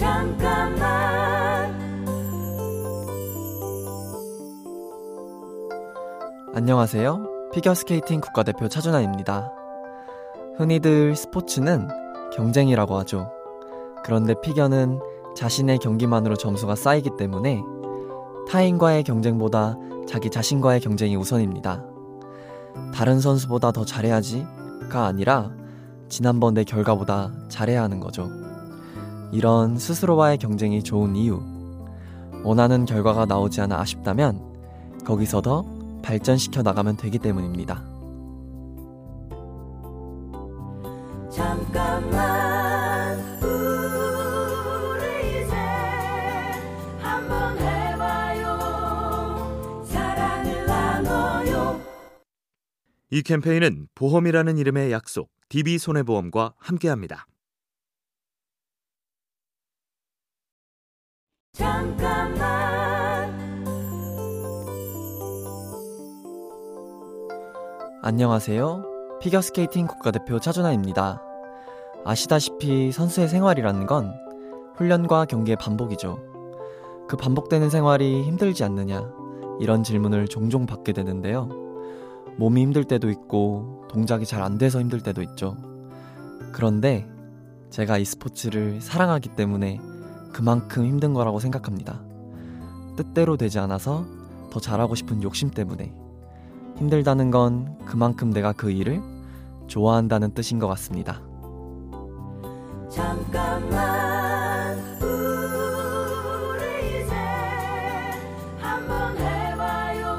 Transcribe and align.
잠깐만 0.00 0.80
안녕하세요. 6.54 7.50
피겨스케이팅 7.52 8.22
국가대표 8.22 8.68
차준환입니다. 8.68 9.52
흔히들 10.56 11.14
스포츠는 11.14 11.88
경쟁이라고 12.32 12.96
하죠. 13.00 13.30
그런데 14.02 14.34
피겨는 14.42 15.00
자신의 15.36 15.76
경기만으로 15.80 16.34
점수가 16.34 16.76
쌓이기 16.76 17.10
때문에 17.18 17.60
타인과의 18.48 19.04
경쟁보다 19.04 19.76
자기 20.08 20.30
자신과의 20.30 20.80
경쟁이 20.80 21.14
우선입니다. 21.16 21.84
다른 22.94 23.20
선수보다 23.20 23.70
더 23.72 23.84
잘해야지가 23.84 25.04
아니라 25.04 25.50
지난번 26.08 26.54
내 26.54 26.64
결과보다 26.64 27.30
잘해야 27.50 27.82
하는 27.82 28.00
거죠. 28.00 28.30
이런 29.32 29.78
스스로와의 29.78 30.38
경쟁이 30.38 30.82
좋은 30.82 31.14
이유. 31.14 31.40
원하는 32.42 32.84
결과가 32.84 33.26
나오지 33.26 33.60
않아 33.60 33.78
아쉽다면 33.78 34.40
거기서 35.04 35.42
더 35.42 35.64
발전시켜 36.02 36.62
나가면 36.62 36.96
되기 36.96 37.18
때문입니다. 37.18 37.84
잠깐만 41.30 43.18
우리 43.40 43.84
이제 45.44 45.54
한번 46.98 47.56
해봐요 47.58 48.58
사랑을 49.84 50.66
나눠요 50.66 51.80
이 53.10 53.22
캠페인은 53.22 53.86
보험이라는 53.94 54.58
이름의 54.58 54.90
약속, 54.90 55.30
DB손해보험과 55.50 56.54
함께합니다. 56.58 57.26
잠깐만 61.80 63.32
안녕하세요. 68.02 68.84
피겨스케이팅 69.22 69.86
국가대표 69.86 70.38
차준하입니다. 70.38 71.22
아시다시피 72.04 72.92
선수의 72.92 73.28
생활이라는 73.28 73.86
건 73.86 74.12
훈련과 74.76 75.24
경기의 75.24 75.56
반복이죠. 75.56 76.18
그 77.08 77.16
반복되는 77.16 77.70
생활이 77.70 78.24
힘들지 78.24 78.62
않느냐, 78.62 79.10
이런 79.58 79.82
질문을 79.82 80.28
종종 80.28 80.66
받게 80.66 80.92
되는데요. 80.92 81.48
몸이 82.36 82.60
힘들 82.60 82.84
때도 82.84 83.08
있고, 83.08 83.86
동작이 83.88 84.26
잘 84.26 84.42
안 84.42 84.58
돼서 84.58 84.80
힘들 84.80 85.00
때도 85.00 85.22
있죠. 85.22 85.56
그런데 86.52 87.08
제가 87.70 87.96
이 87.96 88.04
스포츠를 88.04 88.82
사랑하기 88.82 89.30
때문에 89.30 89.80
그만큼 90.32 90.84
힘든 90.86 91.14
거라고 91.14 91.40
생각합니다. 91.40 92.02
뜻대로 92.96 93.36
되지 93.36 93.58
않아서 93.58 94.06
더 94.50 94.60
잘하고 94.60 94.94
싶은 94.94 95.22
욕심 95.22 95.50
때문에 95.50 95.94
힘들다는 96.76 97.30
건 97.30 97.78
그만큼 97.84 98.30
내가 98.30 98.52
그 98.52 98.70
일을 98.70 99.02
좋아한다는 99.66 100.34
뜻인 100.34 100.58
것 100.58 100.66
같습니다. 100.68 101.22
잠깐만 102.90 104.78
우리 105.00 106.58
이제 106.88 107.14
한번 108.58 109.16
해봐요 109.16 110.16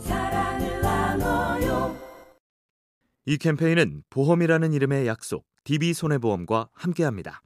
사랑을 0.00 0.80
나눠요 0.80 1.96
이 3.26 3.38
캠페인은 3.38 4.02
보험이라는 4.10 4.72
이름의 4.72 5.06
약속, 5.06 5.44
DB손해보험과 5.64 6.70
함께합니다. 6.72 7.42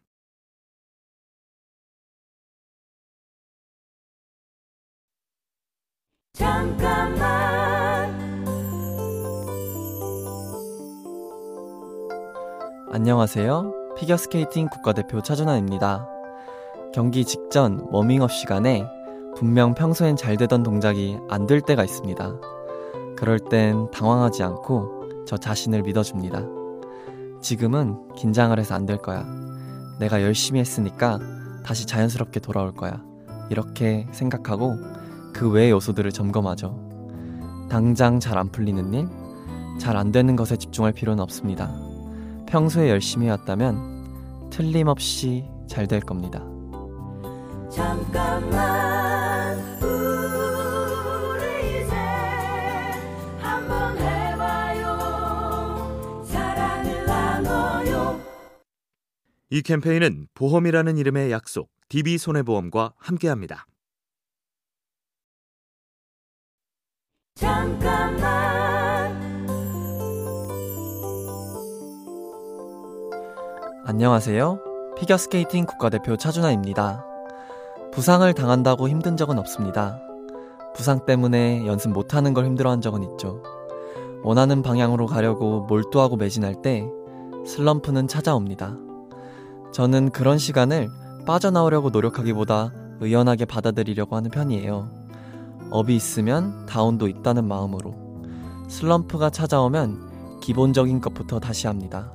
잠깐만 6.41 7.21
안녕하세요. 12.91 13.95
피겨스케이팅 13.99 14.69
국가대표 14.69 15.21
차준환입니다. 15.21 16.09
경기 16.95 17.27
직전 17.27 17.87
워밍업 17.91 18.33
시간에 18.33 18.87
분명 19.37 19.75
평소엔 19.75 20.17
잘 20.17 20.39
되던 20.39 20.63
동작이 20.63 21.19
안 21.29 21.47
될 21.47 21.61
때가 21.61 21.85
있습니다. 21.85 22.33
그럴 23.19 23.39
땐 23.39 23.91
당황하지 23.91 24.43
않고 24.43 25.25
저 25.27 25.37
자신을 25.37 25.83
믿어줍니다. 25.83 26.43
지금은 27.43 28.15
긴장을 28.17 28.59
해서 28.59 28.75
안 28.75 28.87
될 28.87 28.97
거야. 28.97 29.27
내가 29.99 30.23
열심히 30.23 30.61
했으니까 30.61 31.19
다시 31.67 31.87
자연스럽게 31.87 32.41
돌아올 32.41 32.73
거야. 32.73 33.03
이렇게 33.51 34.07
생각하고 34.13 34.79
그 35.33 35.49
외의 35.51 35.71
요소들을 35.71 36.11
점검하죠. 36.13 37.69
당장 37.71 38.21
잘 38.21 38.39
안 38.39 38.49
풀리는 38.51 38.93
일, 38.95 39.09
잘 39.79 39.97
안 39.97 40.13
되는 40.13 40.37
것에 40.37 40.57
집중할 40.57 40.93
필요는 40.93 41.23
없습니다. 41.23 41.73
평소에 42.47 42.91
열심히 42.91 43.27
해왔다면 43.27 44.51
틀림없이 44.51 45.45
잘 45.69 45.87
될 45.87 46.01
겁니다. 46.01 46.41
잠깐만 47.71 49.57
우리 49.81 51.85
이제 51.85 51.95
한번 53.39 53.97
해봐요 53.97 54.99
사랑을 56.25 57.07
나눠요 57.07 58.21
이 59.51 59.63
캠페인은 59.63 60.27
보험이라는 60.35 60.99
이름의 60.99 61.31
약속, 61.31 61.71
DB손해보험과 61.89 62.95
함께합니다. 62.99 63.67
잠깐만 67.41 68.21
안녕하세요. 73.87 74.59
피겨스케이팅 74.99 75.65
국가대표 75.65 76.19
차준환입니다. 76.19 77.03
부상을 77.93 78.31
당한다고 78.35 78.91
힘든 78.91 79.17
적은 79.17 79.39
없습니다. 79.39 80.03
부상 80.75 81.07
때문에 81.07 81.67
연습 81.67 81.89
못하는 81.93 82.35
걸 82.35 82.45
힘들어한 82.45 82.83
적은 82.83 83.03
있죠. 83.05 83.43
원하는 84.23 84.61
방향으로 84.61 85.07
가려고 85.07 85.63
몰두하고 85.63 86.17
매진할 86.17 86.61
때 86.61 86.87
슬럼프는 87.47 88.07
찾아옵니다. 88.07 88.77
저는 89.73 90.11
그런 90.11 90.37
시간을 90.37 90.91
빠져나오려고 91.27 91.89
노력하기보다 91.89 92.75
의연하게 93.01 93.47
받아들이려고 93.47 94.15
하는 94.15 94.31
편이에요. 94.31 95.00
up이 95.71 95.97
있으면 95.97 96.67
down도 96.67 97.09
있다는 97.09 97.47
마음으로. 97.47 97.95
슬럼프가 98.69 99.31
찾아오면 99.31 100.41
기본적인 100.41 101.01
것부터 101.01 101.39
다시 101.39 101.67
합니다. 101.67 102.13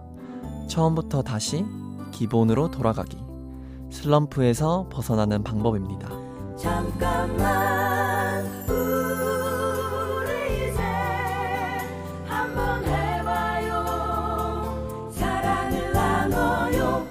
처음부터 0.67 1.21
다시 1.21 1.65
기본으로 2.11 2.71
돌아가기. 2.71 3.17
슬럼프에서 3.91 4.89
벗어나는 4.91 5.43
방법입니다. 5.43 6.09
잠깐만 6.57 8.45
우리 8.69 10.69
이제 10.69 10.81
한번 12.25 12.83
해봐요 12.83 13.83
사랑을 15.11 15.93
나눠요 15.93 17.07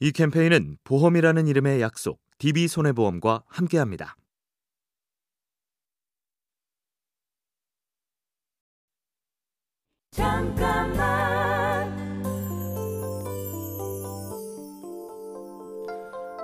이 0.00 0.12
캠페인은 0.12 0.76
보험이라는 0.84 1.46
이름의 1.46 1.80
약속, 1.80 2.20
DB손해보험과 2.38 3.44
함께합니다. 3.46 4.16
잠깐만 10.18 10.98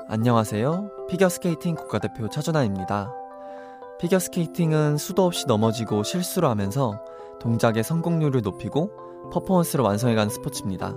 안녕하세요. 0.07 0.91
피겨스케이팅 1.09 1.75
국가대표 1.75 2.31
차준하입니다. 2.31 3.13
피겨스케이팅은 3.99 4.97
수도 4.97 5.25
없이 5.25 5.47
넘어지고 5.49 6.05
실수를 6.05 6.49
하면서 6.49 7.03
동작의 7.41 7.83
성공률을 7.83 8.43
높이고 8.43 8.93
퍼포먼스를 9.33 9.85
완성해가는 9.85 10.31
스포츠입니다. 10.31 10.97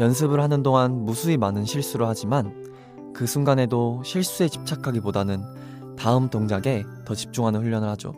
연습을 0.00 0.40
하는 0.40 0.64
동안 0.64 1.04
무수히 1.04 1.36
많은 1.36 1.64
실수를 1.64 2.08
하지만 2.08 2.72
그 3.14 3.24
순간에도 3.24 4.02
실수에 4.04 4.48
집착하기보다는 4.48 5.96
다음 5.96 6.28
동작에 6.28 6.82
더 7.04 7.14
집중하는 7.14 7.60
훈련을 7.60 7.88
하죠. 7.90 8.14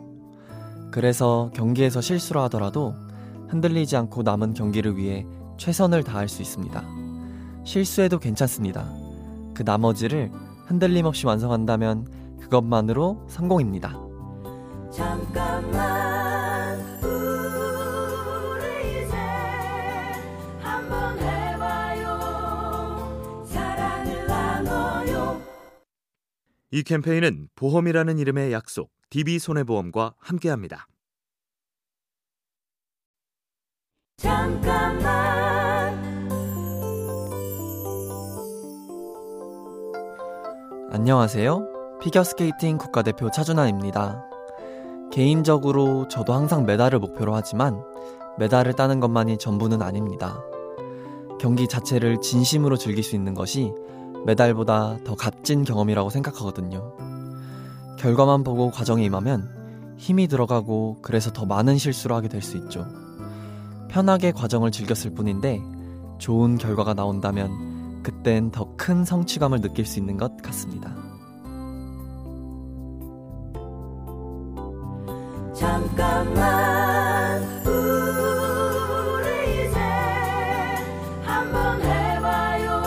그래서 0.89 1.51
경기에서 1.53 2.01
실수를 2.01 2.41
하더라도 2.41 2.95
흔들리지 3.51 3.95
않고 3.97 4.23
남은 4.23 4.53
경기를 4.53 4.97
위해 4.97 5.25
최선을 5.57 6.03
다할 6.03 6.29
수 6.29 6.41
있습니다. 6.41 6.83
실수해도 7.65 8.17
괜찮습니다. 8.17 8.89
그 9.53 9.63
나머지를 9.63 10.31
흔들림 10.65 11.05
없이 11.05 11.27
완성한다면 11.27 12.39
그것만으로 12.39 13.25
성공입니다. 13.27 13.91
잠깐만 14.91 16.79
우리 17.03 19.03
이제 19.03 19.15
한번 20.59 21.19
해봐요 21.19 22.15
사랑을 23.45 24.27
이 26.71 26.83
캠페인은 26.83 27.49
보험이라는 27.55 28.17
이름의 28.17 28.53
약속, 28.53 28.89
DB손해보험과 29.09 30.15
함께합니다. 30.17 30.87
잠깐만 34.21 35.99
안녕하세요. 40.91 41.67
피겨스케이팅 42.01 42.77
국가대표 42.77 43.31
차준환입니다. 43.31 44.23
개인적으로 45.11 46.07
저도 46.07 46.33
항상 46.33 46.67
메달을 46.67 46.99
목표로 46.99 47.33
하지만 47.33 47.81
메달을 48.37 48.73
따는 48.73 48.99
것만이 48.99 49.39
전부는 49.39 49.81
아닙니다. 49.81 50.39
경기 51.39 51.67
자체를 51.67 52.21
진심으로 52.21 52.77
즐길 52.77 53.03
수 53.03 53.15
있는 53.15 53.33
것이 53.33 53.73
메달보다 54.27 54.99
더 55.03 55.15
값진 55.15 55.63
경험이라고 55.63 56.11
생각하거든요. 56.11 56.95
결과만 57.97 58.43
보고 58.43 58.69
과정에 58.69 59.03
임하면 59.03 59.49
힘이 59.97 60.27
들어가고 60.27 60.99
그래서 61.01 61.31
더 61.31 61.47
많은 61.47 61.79
실수를 61.79 62.15
하게 62.15 62.27
될 62.27 62.43
수 62.43 62.57
있죠. 62.57 62.85
편하게 63.91 64.31
과정을 64.31 64.71
즐겼을 64.71 65.13
뿐인데 65.13 65.61
좋은 66.17 66.57
결과가 66.57 66.93
나온다면 66.93 68.01
그땐 68.03 68.51
더 68.51 68.75
큰 68.77 69.05
성취감을 69.05 69.61
느낄 69.61 69.85
수 69.85 69.99
있는 69.99 70.17
것 70.17 70.35
같습니다. 70.41 70.95
잠깐만 75.53 77.43
우리 77.67 79.65
이제 79.67 79.79
한번 81.23 81.81
해봐요 81.81 82.81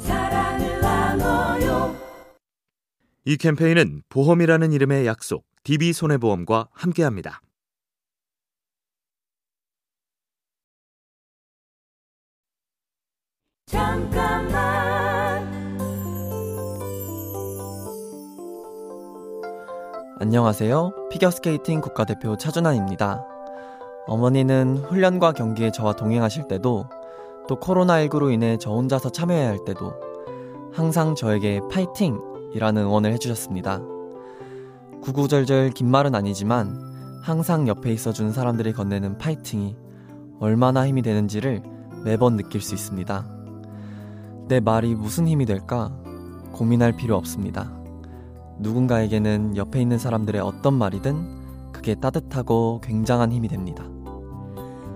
사랑을 0.00 0.80
나눠요 0.80 1.94
이 3.24 3.36
캠페인은 3.36 4.02
보험이라는 4.08 4.72
이름의 4.72 5.06
약속, 5.06 5.44
DB손해보험과 5.64 6.68
함께합니다. 6.72 7.40
잠깐만 13.72 15.50
안녕하세요. 20.20 21.08
피겨스케이팅 21.10 21.80
국가대표 21.80 22.36
차준환입니다. 22.36 23.24
어머니는 24.06 24.76
훈련과 24.76 25.32
경기에 25.32 25.70
저와 25.70 25.94
동행하실 25.96 26.48
때도 26.48 26.84
또 27.48 27.58
코로나19로 27.58 28.30
인해 28.30 28.58
저 28.58 28.72
혼자서 28.72 29.10
참여해야 29.10 29.48
할 29.48 29.64
때도 29.64 29.94
항상 30.74 31.14
저에게 31.14 31.62
파이팅 31.70 32.20
이라는 32.54 32.82
응원을 32.82 33.10
해주셨습니다. 33.14 33.80
구구절절 35.02 35.70
긴 35.70 35.90
말은 35.90 36.14
아니지만 36.14 36.78
항상 37.22 37.66
옆에 37.68 37.90
있어준 37.90 38.32
사람들이 38.32 38.74
건네는 38.74 39.16
파이팅이 39.16 39.76
얼마나 40.40 40.86
힘이 40.86 41.00
되는지를 41.00 41.62
매번 42.04 42.36
느낄 42.36 42.60
수 42.60 42.74
있습니다. 42.74 43.41
내 44.48 44.60
말이 44.60 44.94
무슨 44.94 45.28
힘이 45.28 45.46
될까 45.46 45.90
고민할 46.52 46.96
필요 46.96 47.16
없습니다. 47.16 47.72
누군가에게는 48.58 49.56
옆에 49.56 49.80
있는 49.80 49.98
사람들의 49.98 50.40
어떤 50.40 50.74
말이든 50.74 51.72
그게 51.72 51.94
따뜻하고 51.94 52.80
굉장한 52.84 53.32
힘이 53.32 53.48
됩니다. 53.48 53.84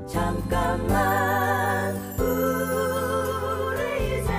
잠깐만 0.06 1.96
우리 2.20 4.20
이제 4.20 4.32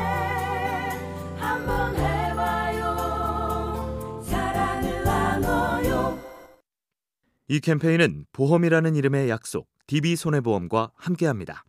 한번 1.35 1.95
해봐요 1.95 2.93
사랑을 4.23 5.03
나눠요 5.03 6.17
이 7.49 7.59
캠페인은 7.59 8.25
보험이라는 8.31 8.95
이름의 8.95 9.29
약속, 9.29 9.67
DB손해보험과 9.87 10.91
함께합니다. 10.95 11.63